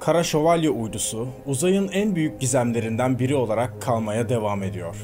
[0.00, 4.96] Kara Şövalye uydusu uzayın en büyük gizemlerinden biri olarak kalmaya devam ediyor.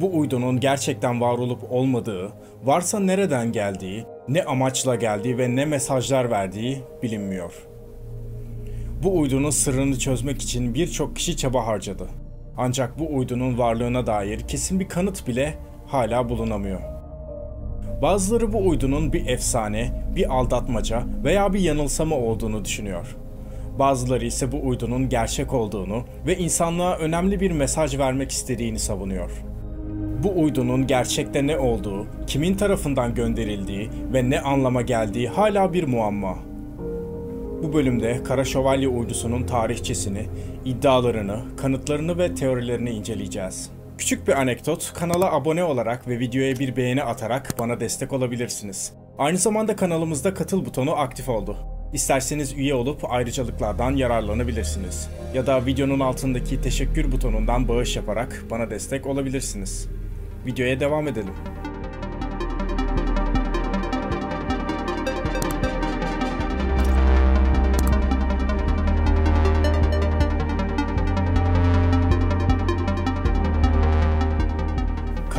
[0.00, 2.32] Bu uydunun gerçekten var olup olmadığı,
[2.64, 7.66] varsa nereden geldiği, ne amaçla geldiği ve ne mesajlar verdiği bilinmiyor.
[9.02, 12.06] Bu uydunun sırrını çözmek için birçok kişi çaba harcadı.
[12.56, 15.54] Ancak bu uydunun varlığına dair kesin bir kanıt bile
[15.86, 16.80] hala bulunamıyor.
[18.02, 23.16] Bazıları bu uydunun bir efsane, bir aldatmaca veya bir yanılsama olduğunu düşünüyor.
[23.78, 29.30] Bazıları ise bu uydunun gerçek olduğunu ve insanlığa önemli bir mesaj vermek istediğini savunuyor.
[30.22, 36.38] Bu uydunun gerçekte ne olduğu, kimin tarafından gönderildiği ve ne anlama geldiği hala bir muamma.
[37.62, 40.26] Bu bölümde Kara Şövalye uydusunun tarihçesini,
[40.64, 43.70] iddialarını, kanıtlarını ve teorilerini inceleyeceğiz.
[43.98, 48.92] Küçük bir anekdot, kanala abone olarak ve videoya bir beğeni atarak bana destek olabilirsiniz.
[49.18, 51.56] Aynı zamanda kanalımızda katıl butonu aktif oldu.
[51.92, 55.08] İsterseniz üye olup ayrıcalıklardan yararlanabilirsiniz.
[55.34, 59.88] Ya da videonun altındaki teşekkür butonundan bağış yaparak bana destek olabilirsiniz.
[60.46, 61.34] Videoya devam edelim.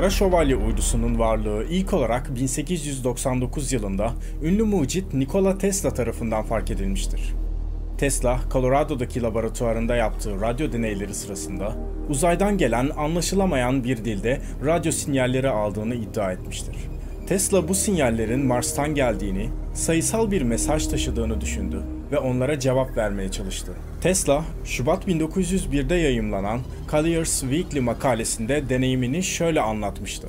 [0.00, 7.34] Kara Şövalye uydusunun varlığı ilk olarak 1899 yılında ünlü mucit Nikola Tesla tarafından fark edilmiştir.
[7.98, 11.72] Tesla, Colorado'daki laboratuvarında yaptığı radyo deneyleri sırasında
[12.08, 16.76] uzaydan gelen anlaşılamayan bir dilde radyo sinyalleri aldığını iddia etmiştir.
[17.26, 21.82] Tesla bu sinyallerin Mars'tan geldiğini, sayısal bir mesaj taşıdığını düşündü
[22.12, 23.72] ve onlara cevap vermeye çalıştı.
[24.00, 30.28] Tesla, Şubat 1901'de yayımlanan Collier's Weekly makalesinde deneyimini şöyle anlatmıştı.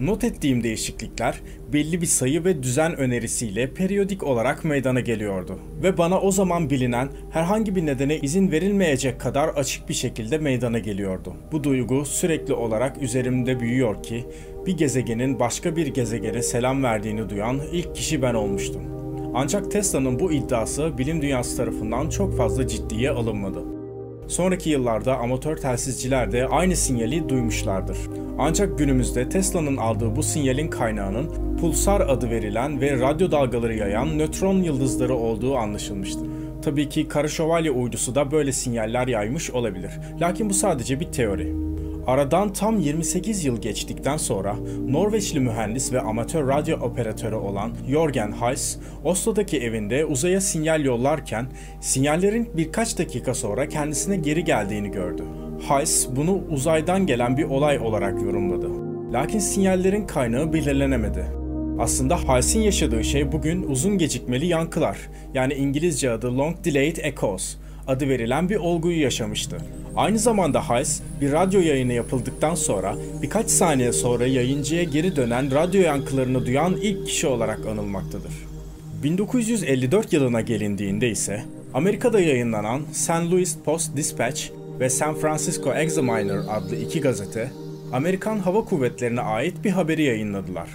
[0.00, 1.40] Not ettiğim değişiklikler
[1.72, 7.08] belli bir sayı ve düzen önerisiyle periyodik olarak meydana geliyordu ve bana o zaman bilinen
[7.30, 11.34] herhangi bir nedene izin verilmeyecek kadar açık bir şekilde meydana geliyordu.
[11.52, 14.24] Bu duygu sürekli olarak üzerimde büyüyor ki
[14.66, 18.95] bir gezegenin başka bir gezegene selam verdiğini duyan ilk kişi ben olmuştum.
[19.38, 23.62] Ancak Tesla'nın bu iddiası bilim dünyası tarafından çok fazla ciddiye alınmadı.
[24.28, 27.98] Sonraki yıllarda amatör telsizciler de aynı sinyali duymuşlardır.
[28.38, 34.62] Ancak günümüzde Tesla'nın aldığı bu sinyalin kaynağının pulsar adı verilen ve radyo dalgaları yayan nötron
[34.62, 36.26] yıldızları olduğu anlaşılmıştır.
[36.62, 39.90] Tabii ki Kara Şövalye uydusu da böyle sinyaller yaymış olabilir.
[40.20, 41.54] Lakin bu sadece bir teori.
[42.06, 44.56] Aradan tam 28 yıl geçtikten sonra
[44.88, 51.46] Norveçli mühendis ve amatör radyo operatörü olan Jorgen Hayes, Oslo'daki evinde uzaya sinyal yollarken
[51.80, 55.22] sinyallerin birkaç dakika sonra kendisine geri geldiğini gördü.
[55.68, 58.68] Hayes bunu uzaydan gelen bir olay olarak yorumladı.
[59.12, 61.24] Lakin sinyallerin kaynağı belirlenemedi.
[61.78, 64.98] Aslında Hayes'in yaşadığı şey bugün uzun gecikmeli yankılar,
[65.34, 67.56] yani İngilizce adı Long Delayed Echoes
[67.86, 69.56] adı verilen bir olguyu yaşamıştı.
[69.96, 75.80] Aynı zamanda Hayes bir radyo yayını yapıldıktan sonra birkaç saniye sonra yayıncıya geri dönen radyo
[75.80, 78.32] yankılarını duyan ilk kişi olarak anılmaktadır.
[79.02, 81.42] 1954 yılına gelindiğinde ise
[81.74, 83.10] Amerika'da yayınlanan St.
[83.10, 84.42] Louis Post Dispatch
[84.80, 87.50] ve San Francisco Examiner adlı iki gazete
[87.92, 90.68] Amerikan Hava Kuvvetleri'ne ait bir haberi yayınladılar.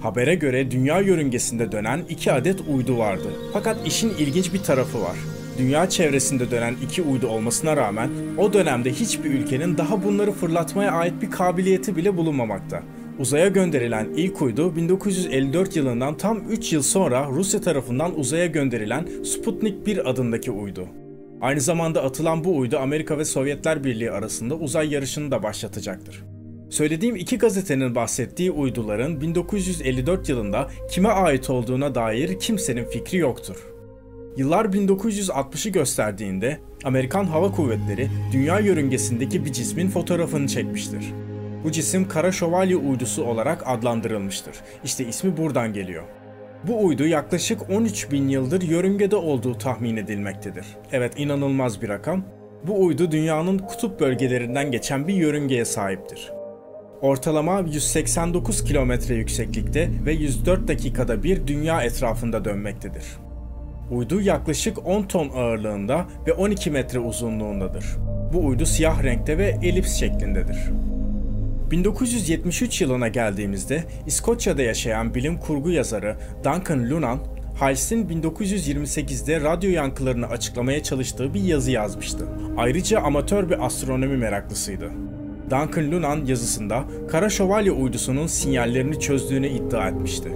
[0.00, 3.28] Habere göre dünya yörüngesinde dönen iki adet uydu vardı.
[3.52, 5.16] Fakat işin ilginç bir tarafı var
[5.58, 11.22] dünya çevresinde dönen iki uydu olmasına rağmen o dönemde hiçbir ülkenin daha bunları fırlatmaya ait
[11.22, 12.82] bir kabiliyeti bile bulunmamakta.
[13.18, 19.86] Uzaya gönderilen ilk uydu 1954 yılından tam 3 yıl sonra Rusya tarafından uzaya gönderilen Sputnik
[19.86, 20.88] 1 adındaki uydu.
[21.40, 26.24] Aynı zamanda atılan bu uydu Amerika ve Sovyetler Birliği arasında uzay yarışını da başlatacaktır.
[26.70, 33.73] Söylediğim iki gazetenin bahsettiği uyduların 1954 yılında kime ait olduğuna dair kimsenin fikri yoktur.
[34.36, 41.12] Yıllar 1960'ı gösterdiğinde Amerikan Hava Kuvvetleri dünya yörüngesindeki bir cismin fotoğrafını çekmiştir.
[41.64, 44.54] Bu cisim Kara Şövalye uydusu olarak adlandırılmıştır.
[44.84, 46.02] İşte ismi buradan geliyor.
[46.68, 50.66] Bu uydu yaklaşık 13 bin yıldır yörüngede olduğu tahmin edilmektedir.
[50.92, 52.24] Evet inanılmaz bir rakam.
[52.66, 56.32] Bu uydu dünyanın kutup bölgelerinden geçen bir yörüngeye sahiptir.
[57.00, 63.04] Ortalama 189 kilometre yükseklikte ve 104 dakikada bir dünya etrafında dönmektedir.
[63.90, 67.84] Uydu yaklaşık 10 ton ağırlığında ve 12 metre uzunluğundadır.
[68.32, 70.58] Bu uydu siyah renkte ve elips şeklindedir.
[71.70, 77.18] 1973 yılına geldiğimizde İskoçya'da yaşayan bilim kurgu yazarı Duncan Lunan,
[77.58, 82.28] Hals'in 1928'de radyo yankılarını açıklamaya çalıştığı bir yazı yazmıştı.
[82.56, 84.90] Ayrıca amatör bir astronomi meraklısıydı.
[85.50, 90.28] Duncan Lunan yazısında Kara Şövalye uydusunun sinyallerini çözdüğünü iddia etmişti.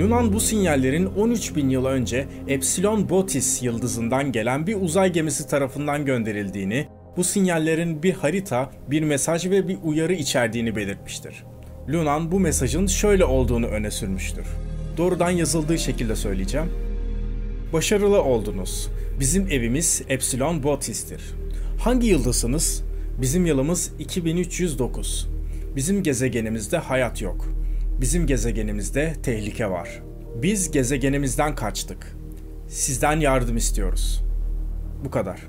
[0.00, 6.04] Lunan bu sinyallerin 13 bin yıl önce Epsilon Botis yıldızından gelen bir uzay gemisi tarafından
[6.04, 6.86] gönderildiğini,
[7.16, 11.44] bu sinyallerin bir harita, bir mesaj ve bir uyarı içerdiğini belirtmiştir.
[11.88, 14.46] Lunan bu mesajın şöyle olduğunu öne sürmüştür.
[14.96, 16.70] Doğrudan yazıldığı şekilde söyleyeceğim.
[17.72, 18.88] Başarılı oldunuz.
[19.20, 21.22] Bizim evimiz Epsilon Botis'tir.
[21.80, 22.82] Hangi yıldasınız?
[23.20, 25.28] Bizim yılımız 2309.
[25.76, 27.48] Bizim gezegenimizde hayat yok.
[28.02, 30.02] Bizim gezegenimizde tehlike var.
[30.42, 32.16] Biz gezegenimizden kaçtık.
[32.68, 34.24] Sizden yardım istiyoruz.
[35.04, 35.40] Bu kadar.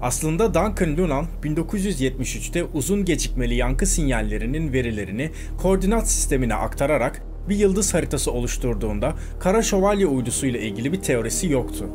[0.00, 5.30] Aslında Duncan Lunan 1973'te uzun gecikmeli yankı sinyallerinin verilerini
[5.62, 11.88] koordinat sistemine aktararak bir yıldız haritası oluşturduğunda Kara Şövalye uydusuyla ilgili bir teorisi yoktu.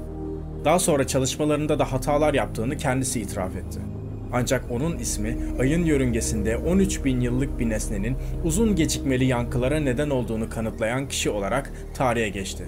[0.66, 3.97] Daha sonra çalışmalarında da hatalar yaptığını kendisi itiraf etti.
[4.34, 10.50] Ancak onun ismi ayın yörüngesinde 13 bin yıllık bir nesnenin uzun gecikmeli yankılara neden olduğunu
[10.50, 12.64] kanıtlayan kişi olarak tarihe geçti.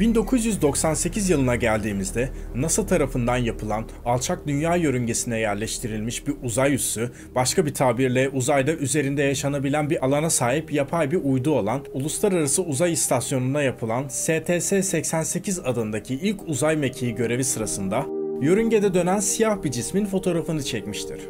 [0.00, 7.74] 1998 yılına geldiğimizde NASA tarafından yapılan alçak dünya yörüngesine yerleştirilmiş bir uzay üssü, başka bir
[7.74, 14.04] tabirle uzayda üzerinde yaşanabilen bir alana sahip yapay bir uydu olan Uluslararası Uzay İstasyonu'na yapılan
[14.04, 21.20] STS-88 adındaki ilk uzay mekiği görevi sırasında yörüngede dönen siyah bir cismin fotoğrafını çekmiştir.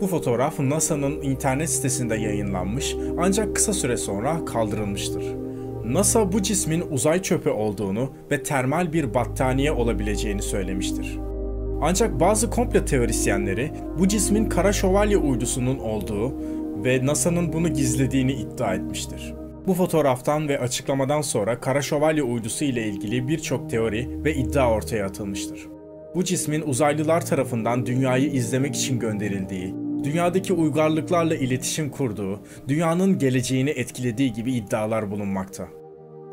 [0.00, 5.24] Bu fotoğraf NASA'nın internet sitesinde yayınlanmış ancak kısa süre sonra kaldırılmıştır.
[5.84, 11.18] NASA bu cismin uzay çöpü olduğunu ve termal bir battaniye olabileceğini söylemiştir.
[11.82, 16.34] Ancak bazı komplo teorisyenleri bu cismin kara şövalye uydusunun olduğu
[16.84, 19.34] ve NASA'nın bunu gizlediğini iddia etmiştir.
[19.66, 25.06] Bu fotoğraftan ve açıklamadan sonra kara şövalye uydusu ile ilgili birçok teori ve iddia ortaya
[25.06, 25.73] atılmıştır.
[26.14, 29.74] Bu cismin uzaylılar tarafından dünyayı izlemek için gönderildiği,
[30.04, 35.68] dünyadaki uygarlıklarla iletişim kurduğu, dünyanın geleceğini etkilediği gibi iddialar bulunmakta.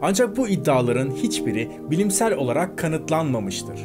[0.01, 3.79] Ancak bu iddiaların hiçbiri bilimsel olarak kanıtlanmamıştır.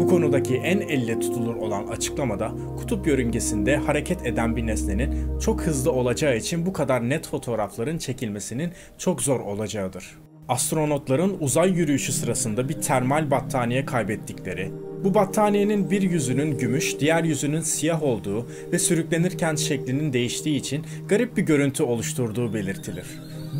[0.00, 5.92] Bu konudaki en elle tutulur olan açıklamada kutup yörüngesinde hareket eden bir nesnenin çok hızlı
[5.92, 10.18] olacağı için bu kadar net fotoğrafların çekilmesinin çok zor olacağıdır.
[10.48, 14.72] Astronotların uzay yürüyüşü sırasında bir termal battaniye kaybettikleri,
[15.04, 21.36] bu battaniyenin bir yüzünün gümüş, diğer yüzünün siyah olduğu ve sürüklenirken şeklinin değiştiği için garip
[21.36, 23.06] bir görüntü oluşturduğu belirtilir.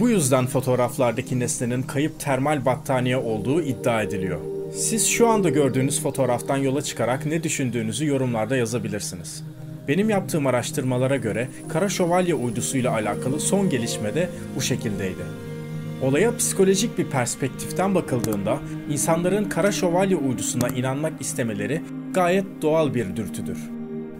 [0.00, 4.40] Bu yüzden fotoğraflardaki nesnenin kayıp termal battaniye olduğu iddia ediliyor.
[4.74, 9.44] Siz şu anda gördüğünüz fotoğraftan yola çıkarak ne düşündüğünüzü yorumlarda yazabilirsiniz.
[9.88, 15.49] Benim yaptığım araştırmalara göre Kara Şövalye uydusuyla alakalı son gelişme de bu şekildeydi.
[16.02, 18.58] Olaya psikolojik bir perspektiften bakıldığında
[18.90, 21.82] insanların Kara Şövalye uydusuna inanmak istemeleri
[22.14, 23.58] gayet doğal bir dürtüdür.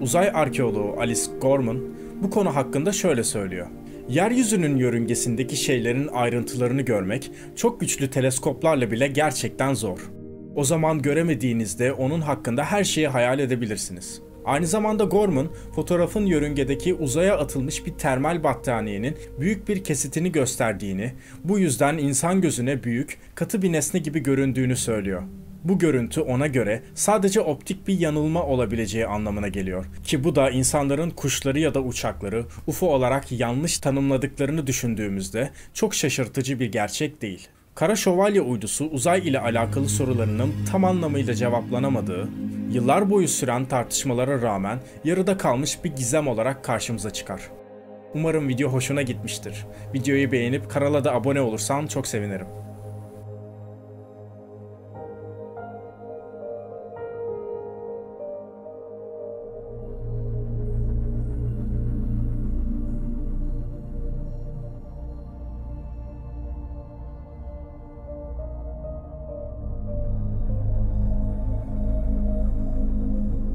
[0.00, 1.80] Uzay arkeoloğu Alice Gorman
[2.22, 3.66] bu konu hakkında şöyle söylüyor.
[4.08, 10.10] Yeryüzünün yörüngesindeki şeylerin ayrıntılarını görmek çok güçlü teleskoplarla bile gerçekten zor.
[10.56, 14.22] O zaman göremediğinizde onun hakkında her şeyi hayal edebilirsiniz.
[14.44, 21.12] Aynı zamanda Gorman, fotoğrafın yörüngedeki uzaya atılmış bir termal battaniyenin büyük bir kesitini gösterdiğini,
[21.44, 25.22] bu yüzden insan gözüne büyük, katı bir nesne gibi göründüğünü söylüyor.
[25.64, 29.86] Bu görüntü ona göre sadece optik bir yanılma olabileceği anlamına geliyor.
[30.04, 36.60] Ki bu da insanların kuşları ya da uçakları UFO olarak yanlış tanımladıklarını düşündüğümüzde çok şaşırtıcı
[36.60, 37.48] bir gerçek değil.
[37.74, 42.28] Kara Şövalye uydusu uzay ile alakalı sorularının tam anlamıyla cevaplanamadığı,
[42.70, 47.40] yıllar boyu süren tartışmalara rağmen yarıda kalmış bir gizem olarak karşımıza çıkar.
[48.14, 49.66] Umarım video hoşuna gitmiştir.
[49.94, 52.46] Videoyu beğenip kanala da abone olursan çok sevinirim.